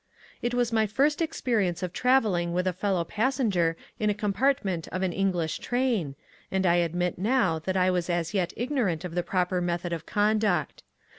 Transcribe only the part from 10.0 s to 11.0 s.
conduct.